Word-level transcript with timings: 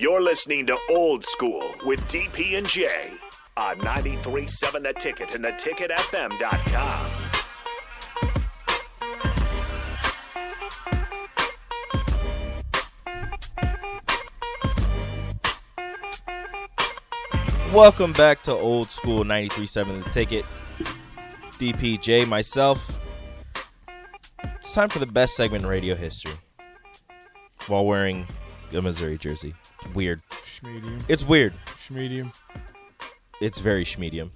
You're 0.00 0.22
listening 0.22 0.64
to 0.66 0.78
Old 0.90 1.24
School 1.24 1.74
with 1.84 1.98
DP 2.02 2.56
and 2.56 2.68
J 2.68 3.10
on 3.56 3.80
93.7 3.80 4.84
The 4.84 4.92
Ticket 4.92 5.34
and 5.34 5.44
theticketfm.com. 5.44 7.10
Welcome 17.74 18.12
back 18.12 18.44
to 18.44 18.52
Old 18.52 18.92
School 18.92 19.24
93.7 19.24 20.04
The 20.04 20.10
Ticket. 20.10 20.44
DPJ, 21.54 22.28
myself. 22.28 23.00
It's 24.60 24.72
time 24.72 24.90
for 24.90 25.00
the 25.00 25.06
best 25.06 25.34
segment 25.34 25.64
in 25.64 25.68
radio 25.68 25.96
history 25.96 26.38
while 27.66 27.84
wearing 27.84 28.28
a 28.72 28.80
Missouri 28.80 29.18
jersey. 29.18 29.56
Weird. 29.94 30.22
Schmedium. 30.30 31.02
It's 31.08 31.24
weird. 31.24 31.54
Schmedium. 31.86 32.34
It's 33.40 33.58
very 33.58 33.84
schmedium. 33.84 34.30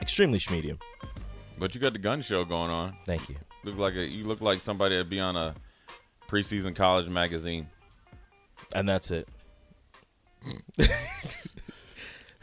Extremely 0.00 0.38
schmedium. 0.38 0.78
But 1.58 1.74
you 1.74 1.80
got 1.80 1.92
the 1.92 1.98
gun 1.98 2.22
show 2.22 2.44
going 2.44 2.70
on. 2.70 2.96
Thank 3.06 3.28
you. 3.28 3.36
Look 3.64 3.76
like 3.76 3.94
a, 3.94 4.04
you 4.04 4.24
look 4.24 4.40
like 4.40 4.60
somebody 4.60 4.94
that'd 4.96 5.08
be 5.10 5.20
on 5.20 5.36
a 5.36 5.54
preseason 6.28 6.74
college 6.76 7.08
magazine. 7.08 7.68
And 8.74 8.88
that's 8.88 9.10
it. 9.10 9.28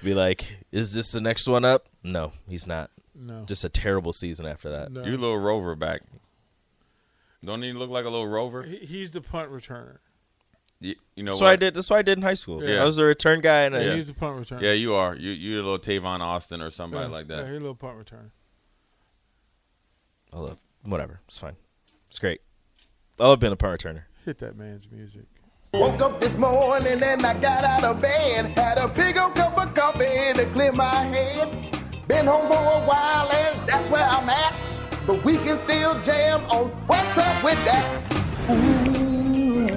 Be 0.04 0.14
like, 0.16 0.58
is 0.72 0.94
this 0.94 1.12
the 1.12 1.22
next 1.22 1.48
one 1.48 1.64
up? 1.64 1.86
No, 2.04 2.32
he's 2.50 2.66
not. 2.66 2.90
No. 3.14 3.44
Just 3.46 3.64
a 3.66 3.70
terrible 3.70 4.14
season 4.14 4.48
after 4.48 4.70
that. 4.72 4.92
no. 4.92 5.04
You 5.04 5.12
a 5.12 5.18
little 5.18 5.38
rover 5.38 5.76
back. 5.76 6.02
Don't 7.46 7.64
even 7.64 7.78
look 7.78 7.92
like 7.92 8.06
a 8.06 8.10
little 8.10 8.28
rover? 8.28 8.64
He- 8.64 8.78
He's 8.86 9.12
the 9.12 9.22
punt 9.22 9.52
returner. 9.52 9.98
You, 10.82 10.96
you 11.16 11.24
know 11.24 11.32
That's 11.34 11.42
what? 11.42 11.46
what 11.48 11.54
I 11.54 11.56
did. 11.58 11.74
That's 11.76 11.90
what 11.92 11.98
I 11.98 12.02
did 12.02 12.18
in 12.18 12.24
high 12.24 12.34
school. 12.34 12.64
Yeah. 12.64 12.82
I 12.82 12.86
was 12.86 12.98
a 12.98 13.04
return 13.04 13.40
guy, 13.40 13.62
and 13.62 13.76
Yeah, 13.76 13.82
a, 13.82 13.96
he's 13.96 14.08
the 14.08 14.16
punt 14.16 14.42
returner. 14.42 14.62
Yeah, 14.64 14.72
you 14.72 14.96
are. 14.96 15.16
You 15.16 15.30
you're 15.30 15.60
a 15.60 15.64
little 15.64 15.78
Tavon 15.80 16.22
Austin 16.22 16.60
or 16.60 16.72
somebody 16.72 17.06
Yeah, 17.06 17.12
like 17.16 17.28
that. 17.28 17.36
Yeah, 17.36 17.42
that. 17.44 17.48
he's 17.50 17.58
a 17.58 17.60
little 17.60 17.76
punt 17.76 17.98
returner. 18.00 18.32
I 20.34 20.40
love 20.40 20.58
whatever. 20.84 21.20
It's 21.28 21.38
fine. 21.38 21.56
It's 22.10 22.18
great. 22.18 22.42
I 23.20 23.28
love 23.28 23.40
being 23.40 23.54
a 23.54 23.56
punt 23.56 23.80
returner. 23.80 24.04
Hit 24.26 24.40
that 24.40 24.58
man's 24.58 24.90
music. 24.92 25.26
Woke 25.76 26.02
up 26.02 26.20
this 26.20 26.36
morning 26.36 27.02
and 27.02 27.26
I 27.26 27.40
got 27.40 27.64
out 27.64 27.84
of 27.84 28.02
bed. 28.02 28.48
Had 28.58 28.80
a 28.80 28.88
big 28.88 29.18
old 29.18 29.36
cup 29.36 29.58
of 29.58 29.74
coffee 29.76 30.34
to 30.34 30.46
clear 30.52 30.72
my 30.72 30.86
head. 30.86 31.78
Been 32.08 32.26
home 32.26 32.48
for 32.48 32.54
a 32.56 32.86
while 32.88 33.32
and 33.32 33.70
that's 33.70 33.90
where 33.90 34.04
I'm 34.06 34.28
at. 34.28 34.56
But 35.06 35.24
we 35.24 35.38
can 35.38 35.58
still 35.60 36.02
jam 36.02 36.44
on 36.46 36.70
what's 36.88 37.18
up 37.18 37.44
with 37.44 37.64
that. 37.66 38.50
Ooh 38.50 39.22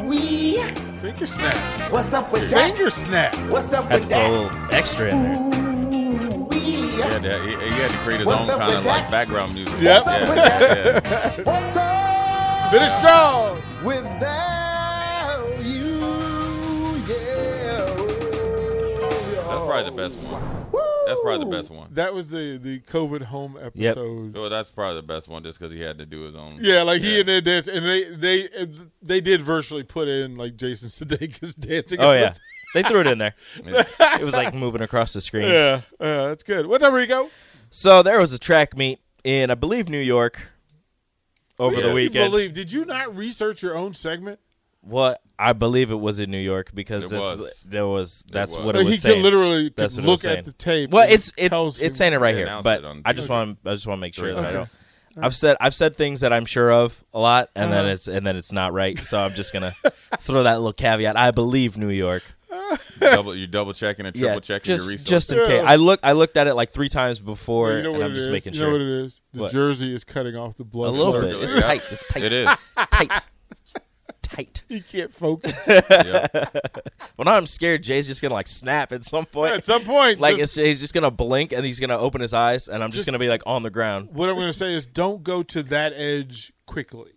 wee. 0.09 0.84
Finger 1.05 1.27
snaps. 1.27 1.93
What's 1.93 2.13
up 2.15 2.33
with 2.33 2.51
that? 2.51 2.71
Finger 2.75 2.89
snap. 2.89 3.37
What's 3.51 3.75
up 3.75 3.85
Had 3.91 4.01
with 4.01 4.09
to 4.09 4.15
throw 4.15 4.25
a 4.25 4.31
that? 4.49 4.53
little 4.55 4.75
extra 4.75 5.09
in 5.11 5.23
there. 5.23 5.35
Ooh 5.37 6.45
wee. 6.45 6.59
He 6.59 7.01
had, 7.03 7.23
to, 7.25 7.43
he, 7.43 7.51
he 7.51 7.55
had 7.83 7.91
to 7.91 7.97
create 7.99 8.19
his 8.21 8.27
What's 8.27 8.49
own 8.49 8.59
kind 8.59 8.73
of 8.75 8.85
that? 8.85 9.03
like 9.03 9.11
background 9.11 9.53
music. 9.53 9.79
Yep. 9.83 10.07
What's 10.07 10.09
up 10.09 10.21
with 10.29 10.37
Yeah, 10.39 10.59
that? 10.59 11.05
yeah, 11.05 11.35
yeah. 11.37 11.45
What's 11.45 11.77
up? 11.77 12.71
Finish 12.73 12.91
strong. 12.97 13.63
Without 13.85 15.63
you, 15.63 16.01
yeah. 17.07 17.85
That's 19.45 19.67
probably 19.67 19.85
the 19.85 19.93
best 19.95 20.15
one. 20.23 20.43
That's 21.07 21.21
probably 21.21 21.45
the 21.45 21.51
best 21.51 21.71
one. 21.71 21.89
That 21.93 22.15
was 22.15 22.29
the 22.29 22.59
the 22.59 22.81
COVID 22.81 23.23
home 23.23 23.59
episode. 23.61 24.35
Well, 24.35 24.49
that's 24.51 24.71
probably 24.71 25.01
the 25.01 25.07
best 25.07 25.29
one 25.29 25.43
just 25.43 25.59
because 25.59 25.73
he 25.73 25.81
had 25.81 25.99
to 25.99 26.07
do 26.07 26.23
his 26.23 26.35
own. 26.35 26.59
Yeah, 26.61 26.83
like 26.83 27.03
he 27.03 27.15
Yeah. 27.15 27.21
and 27.21 27.29
their 27.29 27.41
dance, 27.41 27.69
and 27.69 27.85
they 27.85 28.05
they 28.15 28.49
they 29.03 29.21
did 29.21 29.43
virtually 29.43 29.83
put 29.83 30.09
in 30.09 30.37
like 30.37 30.57
Jason 30.57 30.89
Sudeikis 30.89 31.55
dancing. 31.59 32.01
Oh 32.01 32.13
yeah, 32.13 32.31
the- 32.31 32.39
they 32.75 32.83
threw 32.89 33.01
it 33.01 33.07
in 33.07 33.19
there. 33.19 33.35
Yeah. 33.65 33.85
It 34.21 34.25
was 34.25 34.35
like 34.35 34.55
moving 34.55 34.83
across 34.83 35.13
the 35.13 35.21
screen. 35.21 35.49
yeah, 35.49 35.83
yeah, 36.01 36.29
that's 36.29 36.43
good. 36.43 36.67
What's 36.67 36.83
up, 36.85 36.93
Rico? 36.93 37.31
So 37.71 38.03
there 38.03 38.19
was 38.21 38.33
a 38.33 38.39
track 38.39 38.77
meet 38.77 39.01
in, 39.25 39.51
I 39.51 39.55
believe, 39.55 39.89
New 39.89 39.99
York 40.01 40.41
over 41.59 41.77
Really 41.77 41.89
the 41.89 41.95
weekend. 41.95 42.31
Believe? 42.33 42.53
Did 42.55 42.71
you 42.73 42.85
not 42.85 43.15
research 43.17 43.63
your 43.63 43.77
own 43.77 43.95
segment? 43.95 44.39
What 44.85 45.21
I 45.39 45.53
believe 45.53 45.91
it 45.91 45.95
was 45.99 46.21
in 46.21 46.31
New 46.31 46.39
York 46.39 46.71
because 46.75 47.05
It 47.07 47.11
this, 47.17 47.21
was. 47.39 47.63
there 47.65 47.87
was. 47.87 48.25
That's 48.31 48.57
was. 48.57 48.65
what 48.65 48.75
Like, 48.77 48.83
it 48.83 48.85
was 48.85 48.95
he 48.95 48.97
saying. 48.99 49.17
could 49.17 49.23
literally 49.23 49.65
could 49.71 49.77
That's 49.77 49.97
what 49.97 50.05
it 50.05 50.09
look 50.09 50.21
saying. 50.21 50.39
at 50.39 50.45
the 50.45 50.53
tape. 50.53 50.91
Well, 50.91 51.05
and 51.05 51.13
it's 51.13 51.33
it's 51.37 51.49
tells 51.51 51.81
it's 51.81 51.97
saying 51.97 52.13
it 52.13 52.19
right 52.21 52.33
They 52.33 52.39
here, 52.39 52.47
announced 52.47 52.65
but 52.65 52.79
it 52.81 52.85
on 52.85 53.03
I 53.05 53.13
just 53.15 53.29
want 53.29 53.59
I 53.65 53.71
just 53.73 53.87
want 53.87 53.99
to 53.99 54.01
make 54.01 54.15
sure 54.15 54.27
Three 54.27 54.35
that 54.35 54.45
I 54.45 54.53
times. 54.53 54.69
don't. 55.17 55.25
I've 55.25 55.35
said 55.35 55.57
I've 55.61 55.75
said 55.75 55.97
things 55.97 56.21
that 56.23 56.33
I'm 56.33 56.45
sure 56.45 56.73
of 56.73 57.03
a 57.15 57.19
lot, 57.21 57.49
and 57.55 57.73
then 57.73 57.85
Uh-huh. 57.85 57.93
it's 57.93 58.09
and 58.09 58.27
then 58.27 58.37
it's 58.37 58.53
not 58.53 58.73
right. 58.73 58.99
So 58.99 59.19
I'm 59.19 59.33
just 59.35 59.53
gonna 59.53 59.75
throw 60.21 60.43
that 60.43 60.57
little 60.57 60.73
caveat. 60.73 61.17
I 61.17 61.31
believe 61.31 61.77
New 61.79 61.89
York. 61.91 62.23
double, 63.01 63.35
you 63.35 63.47
double 63.49 63.73
checking 63.73 64.07
and 64.07 64.15
triple 64.15 64.35
yeah, 64.35 64.41
checking 64.41 64.65
just 64.67 64.89
your 64.91 64.99
just 64.99 65.33
in 65.33 65.39
Yeah. 65.39 65.47
case. 65.47 65.63
I 65.67 65.77
look 65.77 66.01
I 66.03 66.13
looked 66.13 66.37
at 66.37 66.47
it 66.47 66.55
like 66.55 66.71
three 66.71 66.89
times 66.89 67.19
before, 67.19 67.73
you 67.73 67.83
know 67.83 67.91
and 67.91 67.99
what 67.99 68.05
I'm 68.05 68.13
it 68.13 68.15
just 68.15 68.29
is? 68.29 68.33
making 68.33 68.53
you 68.55 68.59
sure. 68.61 68.67
know 68.69 68.73
what 68.75 68.81
it 68.81 69.05
is? 69.05 69.21
The 69.33 69.41
What? 69.43 69.53
jersey 69.53 69.95
is 69.95 70.05
cutting 70.05 70.37
off 70.37 70.57
the 70.57 70.65
blood. 70.65 70.89
a 70.89 70.93
little 70.93 71.13
flow. 71.13 71.21
bit. 71.23 71.37
It's 71.43 71.55
Yeah. 71.55 71.61
tight. 71.61 71.83
It's 71.91 72.07
tight. 72.13 72.23
it 72.23 72.33
is. 72.33 72.49
tight. 72.93 73.11
Tight. 74.35 74.65
He 74.69 74.81
can't 74.81 75.13
focus. 75.15 75.67
yeah. 75.69 76.27
Well, 77.17 77.25
now 77.25 77.35
I'm 77.35 77.47
scared. 77.47 77.83
Jay's 77.83 78.07
just 78.07 78.23
gonna 78.23 78.35
like 78.35 78.49
snap 78.49 78.93
at 78.93 79.05
some 79.05 79.27
point. 79.27 79.53
At 79.53 79.65
some 79.65 79.83
point, 79.83 80.21
like 80.21 80.37
just- 80.37 80.57
it's, 80.59 80.67
he's 80.67 80.81
just 80.81 80.95
gonna 80.95 81.11
blink 81.11 81.53
and 81.53 81.65
he's 81.65 81.81
gonna 81.81 81.99
open 81.99 82.21
his 82.21 82.35
eyes, 82.35 82.69
and 82.69 82.83
I'm 82.83 82.91
just, 82.91 82.99
Just- 83.01 83.07
gonna 83.07 83.19
be 83.19 83.29
like 83.29 83.43
on 83.47 83.63
the 83.63 83.71
ground. 83.71 84.11
what 84.13 84.29
I'm 84.29 84.35
going 84.37 84.47
to 84.49 84.53
say 84.53 84.75
is, 84.75 84.87
don't 84.87 85.23
go 85.23 85.43
to 85.43 85.63
that 85.65 85.93
edge 85.95 86.53
quickly. 86.67 87.13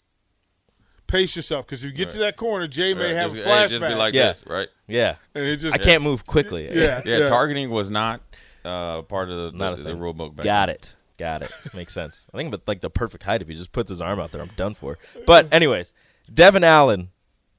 Pace 1.08 1.38
yourself, 1.38 1.66
because 1.66 1.84
if 1.86 1.92
you 1.92 1.96
get 1.96 2.10
to 2.10 2.18
that 2.20 2.36
corner, 2.36 2.68
Jay 2.68 2.94
may 2.94 3.14
have 3.14 3.34
just, 3.34 3.46
a 3.48 3.50
hey, 3.50 3.56
flashback. 3.56 3.70
just 3.70 3.88
be 3.88 3.96
like 3.96 4.14
Yeah. 4.14 4.28
this, 4.34 4.44
right? 4.46 4.68
Yeah, 4.88 5.16
and 5.34 5.46
it 5.46 5.58
just 5.58 5.76
I 5.76 5.78
can't 5.78 6.04
move 6.04 6.26
quickly. 6.26 6.70
Yeah, 6.70 7.02
Yeah, 7.06 7.28
targeting 7.30 7.70
was 7.70 7.90
not 7.90 8.22
uh, 8.66 9.04
part 9.04 9.30
of 9.30 9.54
the, 9.54 9.58
Not 9.58 9.74
a 9.74 9.76
the, 9.78 9.84
the 9.84 9.96
rule 9.96 10.14
book. 10.14 10.36
Got 10.36 10.70
it. 10.70 10.98
Got 11.18 11.44
it. 11.44 11.52
Makes 11.74 11.94
sense. 11.94 12.28
I 12.34 12.38
think, 12.38 12.52
but 12.52 12.62
like 12.68 12.82
the 12.82 12.90
perfect 12.90 13.24
height. 13.24 13.42
If 13.42 13.48
he 13.48 13.56
just 13.56 13.72
puts 13.72 13.90
his 13.90 14.02
arm 14.02 14.20
out 14.20 14.32
there, 14.34 14.42
I'm 14.42 14.52
done 14.58 14.74
for. 14.74 14.98
But 15.26 15.48
anyways, 15.54 15.94
Devon 16.34 16.64
Allen 16.64 17.10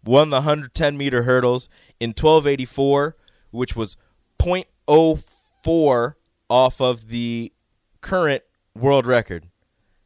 won 0.04 0.30
the 0.30 0.38
110 0.38 0.96
meter 0.96 1.22
hurdles 1.24 1.68
in 2.00 2.10
1284, 2.10 3.16
which 3.50 3.74
was 3.76 3.96
0.04 4.38 6.14
off 6.48 6.80
of 6.80 7.08
the 7.08 7.52
current 8.00 8.42
world 8.74 9.06
record. 9.06 9.48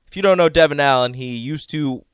If 0.07 0.17
you 0.17 0.23
don't 0.23 0.39
know 0.39 0.49
Devon 0.49 0.81
Allen, 0.81 1.15
he 1.15 1.37
used 1.37 1.71
to 1.71 2.05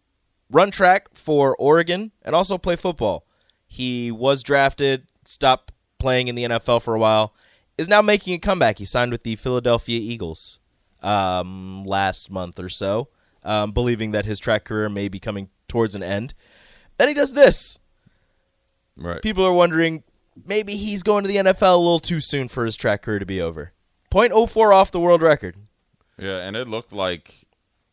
run 0.50 0.70
track 0.70 1.08
for 1.14 1.56
Oregon 1.56 2.12
and 2.22 2.34
also 2.34 2.58
play 2.58 2.76
football. 2.76 3.26
He 3.66 4.10
was 4.10 4.42
drafted, 4.42 5.06
stopped 5.24 5.72
playing 5.98 6.28
in 6.28 6.34
the 6.34 6.44
NFL 6.44 6.82
for 6.82 6.94
a 6.94 6.98
while, 6.98 7.34
is 7.76 7.88
now 7.88 8.02
making 8.02 8.34
a 8.34 8.38
comeback. 8.38 8.78
He 8.78 8.84
signed 8.84 9.12
with 9.12 9.22
the 9.22 9.36
Philadelphia 9.36 9.98
Eagles 10.00 10.60
um, 11.02 11.84
last 11.84 12.30
month 12.30 12.58
or 12.58 12.68
so, 12.68 13.08
um, 13.42 13.72
believing 13.72 14.12
that 14.12 14.24
his 14.24 14.38
track 14.38 14.64
career 14.64 14.88
may 14.88 15.08
be 15.08 15.20
coming 15.20 15.48
towards 15.68 15.94
an 15.94 16.02
end. 16.02 16.34
Then 16.96 17.08
he 17.08 17.14
does 17.14 17.32
this. 17.32 17.78
Right. 18.96 19.22
People 19.22 19.44
are 19.44 19.52
wondering 19.52 20.02
maybe 20.46 20.76
he's 20.76 21.02
going 21.02 21.24
to 21.24 21.28
the 21.28 21.36
NFL 21.36 21.74
a 21.74 21.76
little 21.76 22.00
too 22.00 22.20
soon 22.20 22.48
for 22.48 22.64
his 22.64 22.76
track 22.76 23.02
career 23.02 23.18
to 23.18 23.26
be 23.26 23.40
over. 23.40 23.72
0.04 24.12 24.74
off 24.74 24.90
the 24.90 25.00
world 25.00 25.22
record. 25.22 25.56
Yeah, 26.18 26.38
and 26.38 26.56
it 26.56 26.66
looked 26.66 26.92
like 26.92 27.46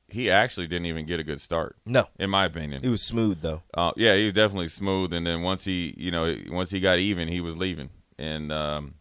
he 0.08 0.32
actually 0.32 0.68
didn't 0.68 0.86
even 0.86 1.06
get 1.06 1.20
a 1.20 1.24
good 1.24 1.42
start. 1.42 1.76
No. 1.86 2.08
in 2.18 2.30
my 2.30 2.46
opinion. 2.46 2.84
It 2.84 2.90
was 2.90 3.02
smooth 3.04 3.42
though. 3.42 3.62
Uh, 3.74 3.92
yeah, 3.96 4.16
he 4.16 4.26
was 4.26 4.34
definitely 4.34 4.70
smooth, 4.70 5.14
and 5.14 5.26
then 5.28 5.42
once 5.42 5.66
he, 5.66 5.94
you 5.98 6.12
know, 6.12 6.36
once 6.50 6.72
he 6.72 6.80
got 6.80 7.00
even, 7.00 7.28
he 7.28 7.42
was 7.42 7.56
leaving, 7.56 7.90
and 8.18 8.52
um, 8.52 8.96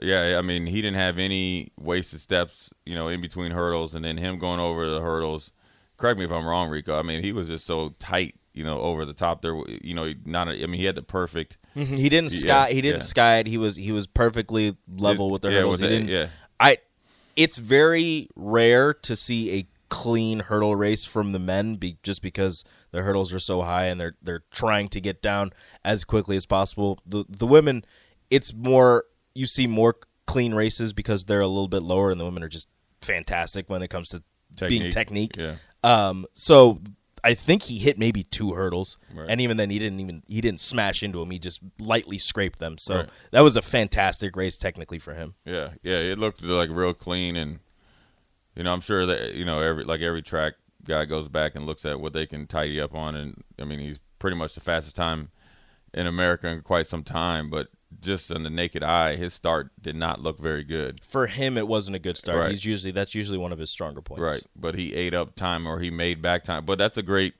yeah, 0.00 0.36
I 0.38 0.42
mean, 0.42 0.66
he 0.66 0.80
didn't 0.80 0.96
have 0.96 1.18
any 1.18 1.72
wasted 1.78 2.20
steps, 2.20 2.70
you 2.86 2.94
know, 2.94 3.08
in 3.08 3.20
between 3.20 3.52
hurdles, 3.52 3.94
and 3.94 4.04
then 4.04 4.16
him 4.16 4.38
going 4.38 4.60
over 4.60 4.88
the 4.88 5.00
hurdles. 5.00 5.50
Correct 5.98 6.18
me 6.18 6.24
if 6.24 6.30
I'm 6.30 6.46
wrong, 6.46 6.68
Rico. 6.70 6.98
I 6.98 7.02
mean, 7.02 7.22
he 7.22 7.32
was 7.32 7.48
just 7.48 7.66
so 7.66 7.94
tight, 7.98 8.36
you 8.54 8.64
know, 8.64 8.80
over 8.80 9.04
the 9.04 9.12
top 9.12 9.42
there. 9.42 9.54
You 9.82 9.94
know, 9.94 10.12
not. 10.24 10.48
A, 10.48 10.52
I 10.52 10.66
mean, 10.66 10.80
he 10.80 10.84
had 10.86 10.94
the 10.94 11.02
perfect. 11.02 11.58
Mhm. 11.76 11.96
He 11.98 12.08
didn't 12.08 12.32
Yeah, 12.32 12.38
sky. 12.38 12.72
He 12.72 12.80
didn't 12.80 13.00
yeah. 13.02 13.06
sky 13.06 13.38
it. 13.38 13.46
He 13.46 13.58
was 13.58 13.76
he 13.76 13.92
was 13.92 14.06
perfectly 14.06 14.76
level 14.88 15.30
with 15.30 15.42
the 15.42 15.48
Yeah, 15.50 15.56
hurdles. 15.58 15.80
with 15.82 15.90
he 15.90 15.96
didn't. 15.98 16.08
yeah. 16.08 16.28
I. 16.60 16.78
It's 17.36 17.58
very 17.58 18.28
rare 18.34 18.92
to 18.94 19.14
see 19.14 19.52
a 19.58 19.68
clean 19.90 20.40
hurdle 20.40 20.74
race 20.76 21.04
from 21.04 21.30
the 21.32 21.38
men, 21.38 21.76
be, 21.76 21.96
just 22.02 22.20
because 22.20 22.64
the 22.90 23.02
hurdles 23.02 23.32
are 23.32 23.38
so 23.38 23.62
high 23.62 23.84
and 23.86 24.00
they're 24.00 24.16
they're 24.22 24.42
trying 24.50 24.88
to 24.90 25.00
get 25.00 25.22
down 25.22 25.52
as 25.84 26.04
quickly 26.04 26.36
as 26.36 26.46
possible. 26.46 26.98
The 27.06 27.24
the 27.28 27.46
women, 27.46 27.84
it's 28.30 28.52
more 28.54 29.04
you 29.34 29.46
see 29.46 29.66
more 29.66 29.96
clean 30.26 30.52
races 30.54 30.92
because 30.92 31.24
they're 31.26 31.40
a 31.40 31.46
little 31.48 31.68
bit 31.68 31.82
lower, 31.82 32.10
and 32.10 32.20
the 32.20 32.24
women 32.24 32.42
are 32.42 32.48
just 32.48 32.68
fantastic 33.02 33.68
when 33.70 33.82
it 33.82 33.88
comes 33.88 34.08
to 34.10 34.22
being 34.68 34.90
technique. 34.90 35.36
Yeah. 35.36 35.54
Um, 35.84 36.26
so 36.34 36.80
I 37.24 37.34
think 37.34 37.62
he 37.64 37.78
hit 37.78 37.98
maybe 37.98 38.22
two 38.22 38.52
hurdles, 38.54 38.98
Right. 39.14 39.26
and 39.28 39.40
even 39.40 39.56
then 39.56 39.70
he 39.70 39.78
didn't 39.78 40.00
even 40.00 40.22
he 40.28 40.40
didn't 40.40 40.60
smash 40.60 41.02
into 41.02 41.20
him. 41.20 41.30
He 41.30 41.38
just 41.38 41.60
lightly 41.78 42.18
scraped 42.18 42.58
them. 42.58 42.78
So 42.78 42.96
Right. 42.96 43.08
that 43.32 43.40
was 43.40 43.56
a 43.56 43.62
fantastic 43.62 44.36
race 44.36 44.56
technically 44.56 44.98
for 44.98 45.14
him. 45.14 45.34
Yeah, 45.44 45.70
yeah, 45.82 45.96
it 45.96 46.18
looked 46.18 46.42
like 46.42 46.70
real 46.70 46.94
clean, 46.94 47.36
and 47.36 47.58
you 48.56 48.62
know, 48.64 48.72
I'm 48.72 48.80
sure 48.80 49.06
that 49.06 49.34
you 49.34 49.44
know 49.44 49.60
every 49.60 49.84
like 49.84 50.00
every 50.00 50.22
track 50.22 50.54
guy 50.84 51.04
goes 51.04 51.28
back 51.28 51.54
and 51.54 51.66
looks 51.66 51.84
at 51.84 52.00
what 52.00 52.12
they 52.12 52.26
can 52.26 52.46
tidy 52.46 52.80
up 52.80 52.94
on, 52.94 53.14
and 53.14 53.42
I 53.60 53.64
mean, 53.64 53.78
he's 53.80 53.98
pretty 54.18 54.36
much 54.36 54.54
the 54.54 54.60
fastest 54.60 54.96
time 54.96 55.30
in 55.94 56.06
America 56.06 56.48
in 56.48 56.60
quite 56.62 56.86
some 56.86 57.02
time, 57.04 57.50
but 57.50 57.68
just 58.00 58.30
on 58.30 58.42
the 58.42 58.50
naked 58.50 58.82
eye, 58.82 59.16
his 59.16 59.34
start 59.34 59.70
did 59.80 59.96
not 59.96 60.20
look 60.20 60.38
very 60.38 60.64
good. 60.64 61.00
For 61.04 61.26
him, 61.26 61.56
it 61.56 61.66
wasn't 61.66 61.96
a 61.96 61.98
good 61.98 62.16
start. 62.16 62.38
Right. 62.38 62.50
He's 62.50 62.64
usually 62.64 62.92
that's 62.92 63.14
usually 63.14 63.38
one 63.38 63.52
of 63.52 63.58
his 63.58 63.70
stronger 63.70 64.00
points. 64.00 64.22
Right, 64.22 64.44
but 64.54 64.74
he 64.74 64.94
ate 64.94 65.14
up 65.14 65.34
time 65.34 65.66
or 65.66 65.80
he 65.80 65.90
made 65.90 66.20
back 66.20 66.44
time. 66.44 66.64
But 66.64 66.78
that's 66.78 66.96
a 66.96 67.02
great, 67.02 67.34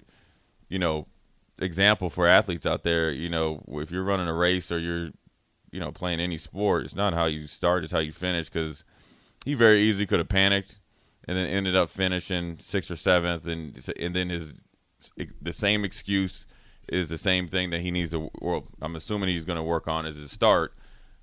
you 0.68 0.78
know, 0.78 1.06
example 1.58 2.10
for 2.10 2.26
athletes 2.26 2.66
out 2.66 2.82
there. 2.82 3.10
You 3.10 3.28
know, 3.28 3.62
if 3.68 3.90
you're 3.90 4.04
running 4.04 4.28
a 4.28 4.34
race 4.34 4.72
or 4.72 4.78
you're, 4.78 5.10
you 5.70 5.80
know, 5.80 5.92
playing 5.92 6.20
any 6.20 6.38
sport, 6.38 6.84
it's 6.84 6.96
not 6.96 7.14
how 7.14 7.26
you 7.26 7.46
start; 7.46 7.84
it's 7.84 7.92
how 7.92 7.98
you 8.00 8.12
finish. 8.12 8.48
Because 8.48 8.84
he 9.44 9.54
very 9.54 9.82
easily 9.82 10.06
could 10.06 10.18
have 10.18 10.28
panicked 10.28 10.78
and 11.26 11.36
then 11.36 11.46
ended 11.46 11.76
up 11.76 11.90
finishing 11.90 12.58
sixth 12.60 12.90
or 12.90 12.96
seventh, 12.96 13.46
and 13.46 13.78
and 13.98 14.16
then 14.16 14.30
his 14.30 14.54
the 15.40 15.52
same 15.52 15.84
excuse 15.84 16.44
is 16.88 17.08
the 17.08 17.18
same 17.18 17.48
thing 17.48 17.70
that 17.70 17.80
he 17.80 17.90
needs 17.90 18.12
to. 18.12 18.30
Well, 18.40 18.66
I'm 18.80 18.96
assuming 18.96 19.28
he's 19.28 19.44
going 19.44 19.56
to 19.56 19.62
work 19.62 19.88
on 19.88 20.06
as 20.06 20.16
his 20.16 20.30
start. 20.30 20.72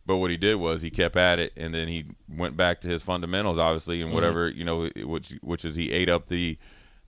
But 0.08 0.18
what 0.18 0.30
he 0.30 0.38
did 0.38 0.56
was 0.56 0.84
he 0.84 0.92
kept 0.92 1.16
at 1.16 1.40
it, 1.40 1.52
and 1.58 1.74
then 1.74 1.88
he 1.88 2.06
went 2.30 2.56
back 2.56 2.80
to 2.82 2.88
his 2.88 3.02
fundamentals, 3.02 3.58
obviously, 3.58 4.02
and 4.02 4.14
whatever 4.14 4.48
you 4.48 4.64
know, 4.64 4.90
which 4.98 5.34
which 5.42 5.66
is 5.66 5.76
he 5.76 5.92
ate 5.92 6.10
up 6.10 6.28
the 6.28 6.60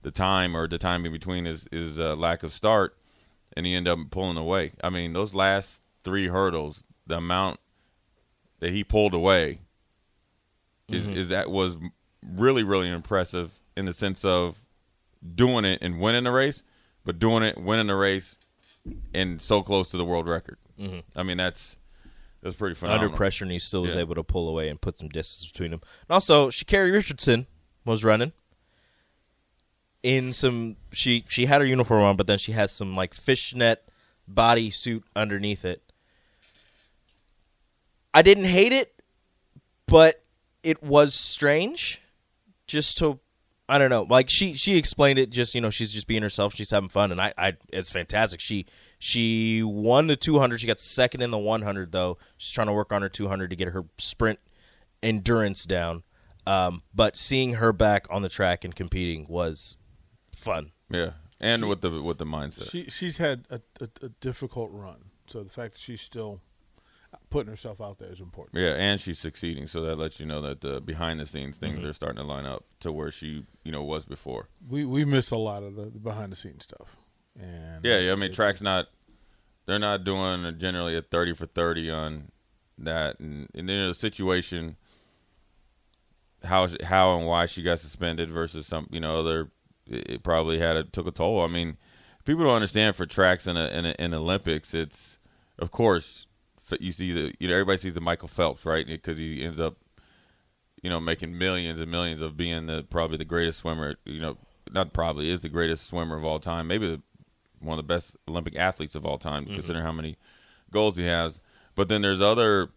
the 0.02 0.10
time 0.10 0.56
or 0.56 0.66
the 0.66 0.78
time 0.78 1.06
in 1.06 1.12
between 1.12 1.44
his 1.44 1.68
his 1.70 2.00
uh, 2.00 2.16
lack 2.16 2.42
of 2.42 2.52
start, 2.52 2.96
and 3.56 3.66
he 3.66 3.74
ended 3.74 3.92
up 3.92 3.98
pulling 4.10 4.36
away. 4.36 4.72
I 4.82 4.90
mean, 4.90 5.12
those 5.12 5.32
last 5.32 5.84
three 6.02 6.26
hurdles, 6.26 6.82
the 7.06 7.18
amount 7.18 7.60
that 8.58 8.72
he 8.72 8.82
pulled 8.82 9.14
away 9.14 9.60
is 10.88 11.06
is 11.06 11.28
that 11.28 11.50
was 11.50 11.76
really 12.26 12.64
really 12.64 12.88
impressive 12.88 13.60
in 13.76 13.84
the 13.84 13.94
sense 13.94 14.24
of 14.24 14.56
doing 15.34 15.64
it 15.64 15.78
and 15.82 16.00
winning 16.00 16.24
the 16.24 16.32
race, 16.32 16.62
but 17.04 17.18
doing 17.18 17.42
it, 17.42 17.58
winning 17.58 17.86
the 17.86 17.94
race, 17.94 18.37
and 19.14 19.40
so 19.40 19.62
close 19.62 19.90
to 19.90 19.96
the 19.96 20.04
world 20.04 20.26
record. 20.28 20.58
Mm-hmm. 20.78 21.00
I 21.18 21.22
mean, 21.22 21.36
that's 21.36 21.76
that's 22.42 22.56
pretty 22.56 22.74
phenomenal. 22.74 23.06
Under 23.06 23.16
pressure, 23.16 23.44
and 23.44 23.52
he 23.52 23.58
still 23.58 23.82
was 23.82 23.94
Yeah. 23.94 24.00
able 24.00 24.14
to 24.14 24.22
pull 24.22 24.48
away 24.48 24.68
and 24.68 24.80
put 24.80 24.96
some 24.98 25.08
distance 25.08 25.50
between 25.50 25.70
them. 25.72 25.80
And 26.08 26.14
also, 26.14 26.48
Sha'Carri 26.50 26.92
Richardson 26.92 27.46
was 27.84 28.04
running 28.04 28.32
in 30.02 30.32
some. 30.32 30.76
She 30.92 31.24
she 31.28 31.46
had 31.46 31.60
her 31.60 31.66
uniform 31.66 32.02
on, 32.02 32.16
but 32.16 32.26
then 32.26 32.38
she 32.38 32.52
had 32.52 32.70
some 32.70 32.94
like 32.94 33.14
fishnet 33.14 33.82
body 34.26 34.70
suit 34.70 35.04
underneath 35.16 35.64
it. 35.64 35.82
I 38.14 38.22
didn't 38.22 38.44
hate 38.46 38.72
it, 38.72 38.94
but 39.86 40.22
it 40.62 40.82
was 40.82 41.14
strange. 41.14 42.00
Just 42.66 42.98
to, 42.98 43.18
I 43.68 43.78
don't 43.78 43.90
know. 43.90 44.06
Like 44.08 44.30
she 44.30 44.54
she 44.54 44.78
explained 44.78 45.18
it. 45.18 45.30
Just 45.30 45.54
you 45.54 45.60
know, 45.60 45.70
she's 45.70 45.92
just 45.92 46.06
being 46.06 46.22
herself. 46.22 46.54
She's 46.54 46.70
having 46.70 46.88
fun, 46.88 47.12
and 47.12 47.20
I, 47.20 47.34
I 47.36 47.56
it's 47.68 47.90
fantastic. 47.90 48.40
She 48.40 48.66
she 48.98 49.62
won 49.62 50.06
the 50.06 50.16
200. 50.16 50.60
She 50.60 50.66
got 50.66 50.80
second 50.80 51.20
in 51.20 51.30
the 51.30 51.38
100 51.38 51.92
though. 51.92 52.16
She's 52.38 52.52
trying 52.52 52.68
to 52.68 52.72
work 52.72 52.92
on 52.92 53.02
her 53.02 53.08
200 53.08 53.50
to 53.50 53.56
get 53.56 53.68
her 53.68 53.84
sprint 53.98 54.38
endurance 55.02 55.64
down. 55.64 56.02
Um, 56.46 56.82
but 56.94 57.16
seeing 57.16 57.54
her 57.54 57.74
back 57.74 58.06
on 58.08 58.22
the 58.22 58.30
track 58.30 58.64
and 58.64 58.74
competing 58.74 59.26
was 59.28 59.76
fun. 60.34 60.72
Yeah, 60.88 61.10
and 61.38 61.68
with 61.68 61.82
the 61.82 62.02
with 62.02 62.16
the 62.16 62.24
mindset. 62.24 62.70
She 62.70 62.86
she's 62.88 63.18
had 63.18 63.44
a, 63.50 63.60
a, 63.80 63.88
a 64.02 64.08
difficult 64.08 64.70
run, 64.72 65.10
so 65.26 65.42
the 65.42 65.50
fact 65.50 65.74
that 65.74 65.80
she's 65.80 66.00
still 66.00 66.40
putting 67.30 67.50
herself 67.50 67.80
out 67.80 67.98
there 67.98 68.10
is 68.10 68.20
important. 68.20 68.60
yeah, 68.62 68.74
and 68.74 69.00
she's 69.00 69.18
succeeding, 69.18 69.66
so 69.66 69.82
that 69.82 69.96
lets 69.98 70.18
you 70.20 70.26
know 70.26 70.40
that 70.42 70.60
the 70.60 70.80
behind 70.80 71.20
the 71.20 71.26
scenes 71.26 71.56
things 71.56 71.80
Mm-hmm. 71.80 71.88
are 71.88 71.92
starting 71.92 72.18
to 72.18 72.24
line 72.24 72.46
up 72.46 72.64
to 72.80 72.90
where 72.92 73.10
she 73.10 73.44
you 73.64 73.72
know 73.72 73.82
was 73.82 74.04
before. 74.04 74.48
We 74.68 74.84
we 74.84 75.04
miss 75.04 75.30
a 75.30 75.36
lot 75.36 75.62
of 75.62 75.74
the, 75.76 75.86
behind 75.86 76.32
the 76.32 76.36
scenes 76.36 76.64
stuff. 76.64 76.96
And 77.38 77.84
Yeah, 77.84 77.98
yeah. 77.98 78.12
I 78.12 78.14
mean, 78.16 78.32
track's 78.32 78.60
not. 78.62 78.86
They're 79.66 79.78
not 79.78 80.02
doing 80.04 80.58
generally 80.58 80.96
a 80.96 81.02
thirty 81.02 81.34
for 81.34 81.46
thirty 81.46 81.90
on 81.90 82.30
that, 82.78 83.20
and 83.20 83.48
and 83.54 83.68
then 83.68 83.88
the 83.88 83.94
situation, 83.94 84.76
how 86.44 86.68
how 86.84 87.16
and 87.16 87.26
why 87.26 87.46
she 87.46 87.62
got 87.62 87.80
suspended 87.80 88.30
versus 88.30 88.66
some 88.66 88.86
you 88.90 89.00
know 89.00 89.20
other, 89.20 89.50
it 89.86 90.22
probably 90.22 90.58
had 90.58 90.76
a 90.76 90.84
took 90.84 91.06
a 91.06 91.10
toll. 91.10 91.42
I 91.42 91.48
mean, 91.48 91.76
people 92.24 92.44
don't 92.44 92.54
understand 92.54 92.96
for 92.96 93.04
tracks 93.06 93.46
in 93.46 93.56
a, 93.56 93.66
in, 93.66 93.84
a, 93.86 93.94
in 93.98 94.14
Olympics. 94.14 94.72
It's 94.74 95.18
of 95.58 95.70
course 95.70 96.26
you 96.80 96.92
see 96.92 97.12
the 97.12 97.32
you 97.38 97.48
know 97.48 97.54
everybody 97.54 97.78
sees 97.78 97.94
the 97.94 98.00
Michael 98.00 98.28
Phelps 98.28 98.64
right 98.64 98.86
because 98.86 99.18
he 99.18 99.42
ends 99.44 99.60
up 99.60 99.76
you 100.82 100.90
know 100.90 101.00
making 101.00 101.36
millions 101.36 101.80
and 101.80 101.90
millions 101.90 102.20
of 102.20 102.36
being 102.36 102.66
the 102.66 102.84
probably 102.88 103.16
the 103.16 103.24
greatest 103.24 103.60
swimmer. 103.60 103.96
You 104.04 104.20
know, 104.20 104.36
not 104.70 104.92
probably 104.92 105.30
is 105.30 105.40
the 105.40 105.48
greatest 105.48 105.86
swimmer 105.86 106.16
of 106.16 106.24
all 106.24 106.40
time. 106.40 106.66
Maybe 106.66 106.86
the 106.88 107.02
one 107.60 107.78
of 107.78 107.86
the 107.86 107.94
best 107.94 108.16
Olympic 108.28 108.56
athletes 108.56 108.94
of 108.94 109.04
all 109.04 109.18
time, 109.18 109.44
mm-hmm. 109.44 109.54
considering 109.54 109.84
how 109.84 109.92
many 109.92 110.16
goals 110.70 110.96
he 110.96 111.04
has. 111.04 111.40
But 111.74 111.88
then 111.88 112.02
there's 112.02 112.20
other 112.20 112.70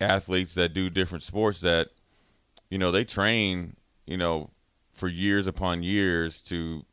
athletes 0.00 0.54
that 0.54 0.74
do 0.74 0.90
different 0.90 1.24
sports 1.24 1.60
that, 1.60 1.88
you 2.70 2.78
know, 2.78 2.92
they 2.92 3.04
train, 3.04 3.76
you 4.06 4.16
know, 4.16 4.50
for 4.92 5.08
years 5.08 5.46
upon 5.46 5.82
years 5.82 6.40
to 6.42 6.84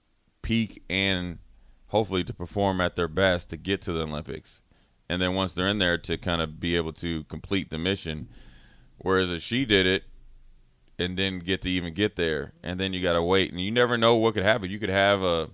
peak 0.41 0.83
and 0.89 1.39
hopefully 1.87 2.23
to 2.23 2.33
perform 2.33 2.81
at 2.81 2.95
their 2.95 3.07
best 3.07 3.49
to 3.49 3.57
get 3.57 3.81
to 3.81 3.91
the 3.91 4.01
Olympics. 4.01 4.61
And 5.07 5.21
then 5.21 5.33
once 5.35 5.53
they're 5.53 5.67
in 5.67 5.77
there 5.79 5.97
to 5.99 6.17
kind 6.17 6.41
of 6.41 6.59
be 6.59 6.75
able 6.75 6.93
to 6.93 7.23
complete 7.25 7.69
the 7.69 7.77
mission. 7.77 8.27
Whereas 8.97 9.29
if 9.29 9.43
she 9.43 9.65
did 9.65 9.85
it 9.85 10.03
and 10.97 11.15
didn't 11.17 11.45
get 11.45 11.61
to 11.63 11.69
even 11.69 11.93
get 11.93 12.15
there, 12.15 12.53
and 12.63 12.79
then 12.79 12.93
you 12.93 13.03
got 13.03 13.13
to 13.13 13.21
wait, 13.21 13.51
and 13.51 13.61
you 13.61 13.69
never 13.71 13.97
know 13.97 14.15
what 14.15 14.33
could 14.33 14.43
happen. 14.43 14.69
You 14.69 14.79
could 14.79 14.89
have 14.89 15.21
a 15.21 15.49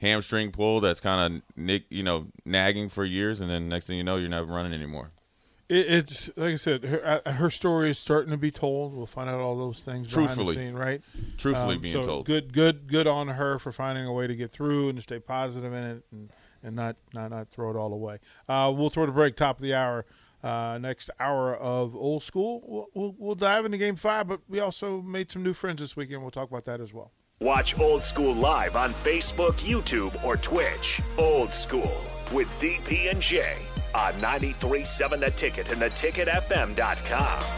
hamstring 0.00 0.52
pull 0.52 0.80
that's 0.80 1.00
kind 1.00 1.34
of 1.34 1.42
nick, 1.56 1.84
you 1.90 2.02
know, 2.02 2.26
nagging 2.44 2.88
for 2.88 3.04
years, 3.04 3.40
and 3.40 3.50
then 3.50 3.68
next 3.68 3.86
thing 3.86 3.96
you 3.96 4.04
know, 4.04 4.16
you're 4.16 4.28
not 4.28 4.48
running 4.48 4.72
anymore. 4.72 5.10
It, 5.68 5.86
it's 5.92 6.30
like 6.36 6.52
I 6.52 6.56
said, 6.56 6.84
her, 6.84 7.20
uh, 7.26 7.32
her 7.32 7.50
story 7.50 7.90
is 7.90 7.98
starting 7.98 8.30
to 8.30 8.36
be 8.38 8.50
told. 8.52 8.94
We'll 8.96 9.06
find 9.06 9.28
out 9.28 9.40
all 9.40 9.58
those 9.58 9.80
things 9.80 10.06
behind 10.06 10.28
Truthfully. 10.28 10.54
the 10.54 10.60
scene, 10.62 10.74
right? 10.74 11.02
Truthfully 11.36 11.74
Um, 11.74 11.82
being 11.82 11.92
so 11.94 12.04
told. 12.04 12.26
Good, 12.26 12.52
good, 12.54 12.86
good 12.86 13.06
on 13.06 13.28
her 13.28 13.58
for 13.58 13.72
finding 13.72 14.06
a 14.06 14.12
way 14.12 14.26
to 14.28 14.34
get 14.36 14.50
through 14.50 14.88
and 14.88 14.96
to 14.96 15.02
stay 15.02 15.18
positive 15.18 15.72
in 15.74 15.84
it 15.84 16.04
and, 16.12 16.30
and 16.62 16.76
not, 16.76 16.96
not 17.12 17.30
not 17.30 17.50
throw 17.50 17.70
it 17.70 17.76
all 17.76 17.92
away. 17.92 18.18
Uh, 18.48 18.72
we'll 18.74 18.90
throw 18.90 19.06
the 19.06 19.12
break 19.12 19.36
top 19.36 19.58
of 19.58 19.62
the 19.62 19.74
hour. 19.74 20.04
Uh, 20.42 20.78
next 20.80 21.10
hour 21.18 21.56
of 21.56 21.96
old 21.96 22.22
school, 22.22 22.62
we'll, 22.64 22.86
we'll, 22.94 23.14
we'll 23.18 23.34
dive 23.34 23.64
into 23.64 23.76
game 23.76 23.96
five, 23.96 24.28
but 24.28 24.40
we 24.48 24.60
also 24.60 25.02
made 25.02 25.32
some 25.32 25.42
new 25.42 25.52
friends 25.52 25.80
this 25.80 25.96
weekend. 25.96 26.22
We'll 26.22 26.30
talk 26.30 26.48
about 26.48 26.64
that 26.66 26.80
as 26.80 26.92
well. 26.92 27.10
Watch 27.40 27.78
Old 27.78 28.02
School 28.02 28.34
live 28.34 28.74
on 28.74 28.90
Facebook, 28.90 29.54
YouTube, 29.60 30.24
or 30.24 30.36
Twitch. 30.36 31.00
Old 31.18 31.52
School 31.52 32.00
with 32.32 32.48
DP 32.60 33.10
and 33.10 33.20
J 33.20 33.56
on 33.94 34.12
93.7 34.14 35.20
The 35.20 35.30
Ticket 35.30 35.70
and 35.70 35.80
theticketfm.com. 35.80 37.57